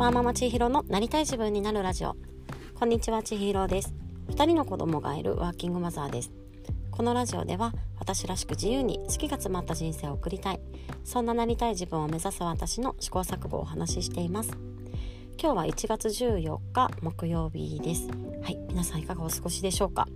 [0.00, 2.16] ワーママ千尋のなりたい自分になるラジオ。
[2.74, 3.92] こんにちは千尋です。
[4.30, 6.32] 2人の子供がいるワーキングマザーです。
[6.90, 10.60] このラジオでは私らしく自由に好きが詰まった人生を送りたい。
[11.04, 14.56] そんななりたい自分を目指す私の試行錯誤をお話ししています。
[15.38, 18.08] 今日は1月14日木曜日です。
[18.42, 20.08] はい皆さんいかがお過ごしでしょうか、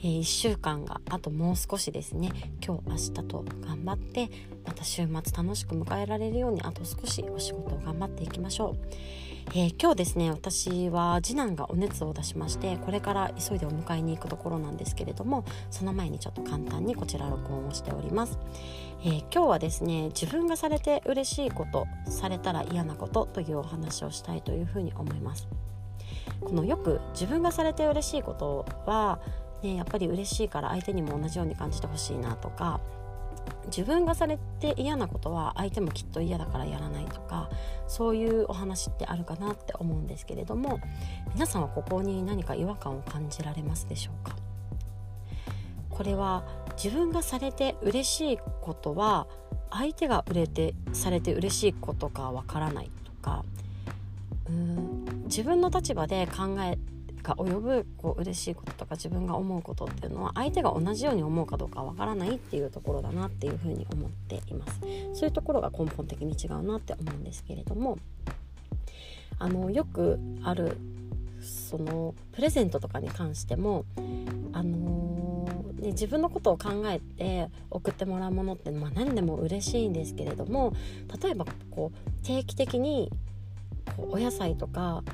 [0.00, 2.30] えー、1週間があともう少しですね。
[2.64, 4.30] 今日明日と頑張って
[4.66, 9.27] また週末楽しく迎えられるようにあと少しお仕事を頑張っていきましょう。
[9.54, 18.38] えー、今日ですね私は次男がお熱を出しましてこれから急いでお迎えに行くところなんですけれどもその前にちょっと簡単にこちら録音をしております、
[19.02, 25.48] えー、今日はですね自分がされて嬉しいことされたら嫌なことというお話をしたいというふうに思います。
[26.40, 29.18] このよく自分がされて嬉しいことは
[29.62, 32.80] ね、やっぱり嬉しいから相手にも同じように感じてほしいなとか
[33.66, 37.48] 自分がされて嫌なことは相手もきっと嫌だからやらないか
[37.86, 40.80] そういうお話ってあるかなって思うんですけれども
[41.34, 44.34] 皆さんはここに何か違和感を感じられますでしょうか？
[45.90, 46.44] これは
[46.82, 49.26] 自分がされて嬉しいことは
[49.70, 53.44] 相手が売れてされて嬉しいことかわからないとか
[54.48, 56.78] うん自分の立場で考え
[57.28, 64.80] が及ぶこう嬉しいこととか自分が思うことっていうのは相手が同じように思うかどうかわからないっていうところだなっていうふうに思っています。
[65.12, 67.98] そういうところが根本的に違うなって思うんですけれども
[69.38, 70.78] あのよくある
[71.40, 73.84] そのプレゼントとかに関しても
[74.52, 80.72] あのー、ね、自分のことを考えて送ってもらうものって、まあ、何でも嬉しいんですけれども
[81.22, 83.10] 例えばこう定期的に
[83.96, 85.04] こうお野菜とか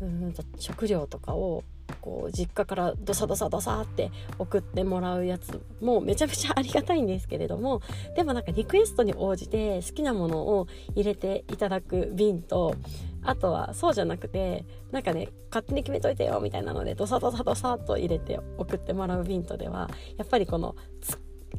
[0.00, 1.64] うん食料とかを
[2.00, 7.82] こう実家からドサドサドサって送ってもらうやつもめちゃめちゃありがたいんですけれども
[8.16, 12.74] でもなんかリクエストに応じて好きなものを入れていただく瓶と
[13.22, 20.74] あとはそうじゃなくてなんかね勝手に決めといてよみたいなのでドサドサドサっと入れて送ってもらう瓶とではやっぱりこの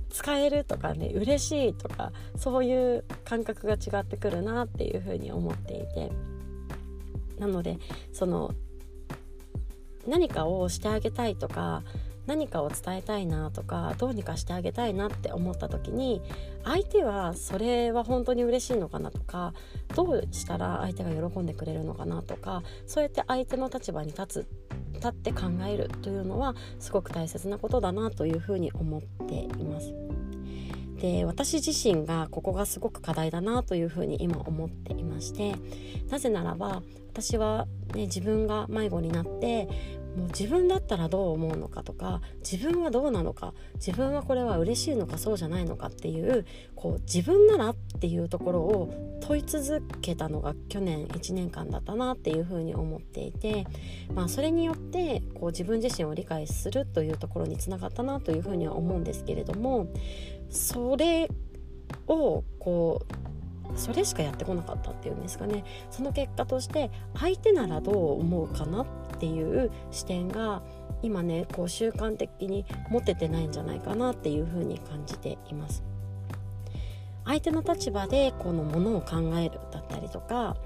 [0.09, 6.31] 使えるとかね嬉しいとかそういう感覚が違ってくるなっていうふうに思っていて。
[7.41, 7.79] なので
[8.13, 8.53] その
[10.07, 11.84] 何かをしてあげたいとか
[12.28, 16.22] 何かを伝えたいなとかどうにかしてあげたいなって思った時に
[16.63, 19.53] 相手はそれは本当に嬉しいのかなとか
[19.96, 24.47] どうしたら相手が喜んでくれるのかなとかそうやって相手の立場に立つ
[24.94, 29.91] 立って考えるというのはすごく大切なことだなというふうに思っています。
[31.02, 35.56] で私自身がここがすごく課題だなというふうに今思ってして
[36.09, 39.68] なぜならば私は、ね、自分が迷子になって
[40.16, 46.46] もう自分だったらどう思うのかとか自分はどうなのか自分はこれは嬉しいのかそうじゃないのかっていう
[46.76, 53.66] こう自分ならっていうところを問い続けたのが去年1年間だったなっていうふうに思っていて、
[54.14, 59.88] まあ、それによってこう自分自身を理解するというところにつながったなというふうには思うんですけれども
[60.50, 61.30] それ
[62.08, 63.21] をこう
[63.76, 68.86] それしかやってこなかったっていうんですかねその結果として相手ならどう思うかなっ
[69.20, 70.62] ていう視点が
[71.02, 75.84] 今ねこう習慣的に持ててないんじゃないかなっていうふうに感じています。
[77.26, 80.58] 相手の立場でこのものを考えるだったりとか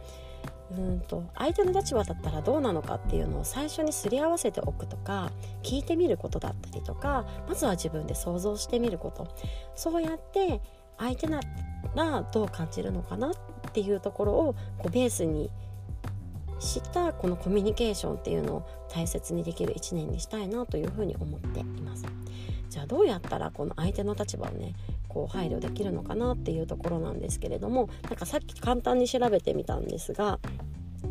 [0.72, 5.32] うんと相手の立場だったらどうなのかっていうのを最初にすり合わせておくとか
[5.64, 9.28] 聞いてみることだったりとかまずは自分で想像してみること
[9.76, 10.62] そうやって
[10.98, 11.42] 相手な
[11.96, 13.32] らどう感じるのかなっ
[13.74, 15.50] ていうところをこうベースに
[16.60, 22.06] したこのコミュニケーションっていうのを大切にできる1年にしたいなというふうに思っています。
[22.70, 24.74] じゃあどうやったらこの相手の立場をね
[25.08, 30.40] こう配慮できるのかなっていうところなんですけれどもなんかさっき簡単に調べてみたんですが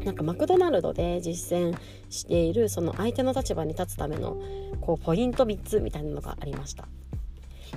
[0.04, 1.78] なんかマクドナルドで実践
[2.10, 4.36] しているその相手の立場に立つための
[4.80, 6.86] こうポイント3つみたいなのがありました。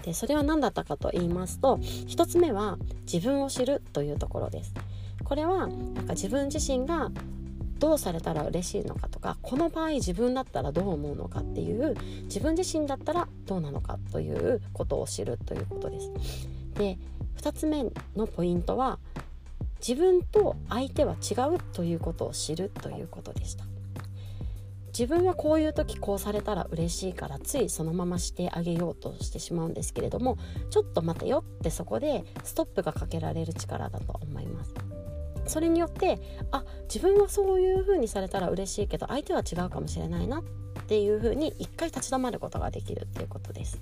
[0.04, 2.78] でそれは何だったかと言いますと1つ目は
[3.12, 4.74] 自分を知るというところです
[5.24, 7.12] これはなんか自分自身が
[7.80, 16.12] どうされたら嬉しいのかとかこの場合自分だったらどう思うのかっていう自分自身だったらどうなのかということを知るということです。
[16.76, 16.98] で
[17.38, 17.86] 2つ目
[18.16, 19.00] のポイントは
[19.80, 23.66] 自分と相手は違うということを知るということでした。
[24.98, 30.40] 自分はこういう時こうされたら嬉しいからついそのまましてあげようとしてしまうんですけれども
[30.72, 34.74] ちょっと待てよってそこでストップがかけられる力だと思います。
[35.46, 36.20] それによって
[36.52, 40.44] あ自分はそういう風にされたら嬉しいけど相手は違うかもしれないなっ
[40.88, 43.80] ていう風に一回立ち止まることができるっていうことです。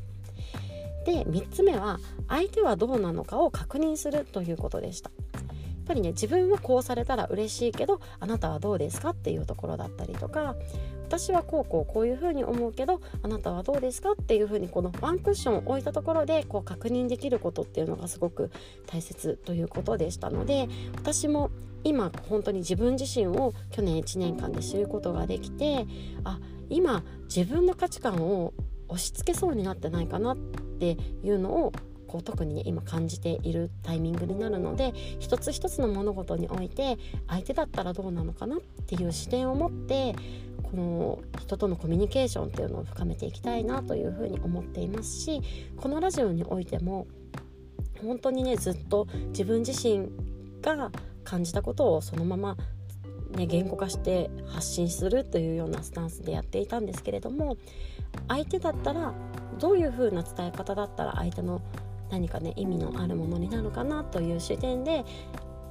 [1.05, 5.11] で3つ目は相手はどうなのかを確認するということでした。
[5.85, 10.55] ぱりね自分はこうされたら嬉しいけどあなたはどうですかっていうところだったりとか
[11.05, 18.51] 私はこうこうこういうふうに思うけどあなたはどうですかっていうふうにこのワンクッションを置いたところでこう確認できることっていうのがすごく
[18.87, 21.51] 大切ということでしたので私も
[21.83, 25.85] 今本当に自分自身を去年1年間で知ることができて
[26.23, 26.39] あ
[26.69, 28.53] 今自分の価値観を
[28.87, 31.73] 押し付けそうになってないかなっていうのを
[32.07, 36.97] こう特にね今感じているタイミングになるので一つ一つの物事において
[37.27, 40.15] 相手だったらどうなのかなっていう視点を持って
[40.63, 45.41] この人とのコミュニケーションっていうのを深めていきたいなというふうに思っていますし
[45.77, 47.07] このラジオにおいても
[48.01, 50.09] 本当にねずっと自分自身
[50.61, 50.91] が
[51.23, 52.57] 感じたことをそのまま
[53.35, 57.57] ね、言語化して発信するというようなスタンスでやっていたんですけれども
[58.27, 59.13] 相手だったら
[59.59, 61.61] どういう風な伝え方だったら相手の
[62.09, 65.03] 何かね意味のあるものになるかなという視点で、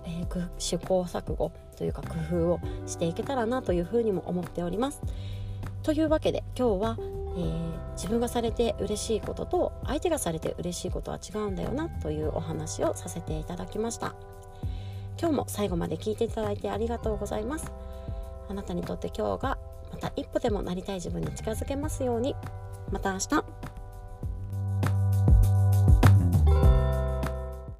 [0.04, 5.02] えー、試行錯誤というか工夫をしていけたらなというふうにも思っております。
[5.82, 14.14] というわけで今日は、えー、自分がされて嬉しいことと相手がされて嬉しいことは違うんだよなというお話をさせていただきました。
[15.20, 17.72] 今日も最後まで聞いていただいてありがとうございます。
[18.48, 19.58] あなたにとって今日が
[19.92, 22.34] また一歩でもなりたい自分に近づけますように。
[22.90, 23.63] また明日。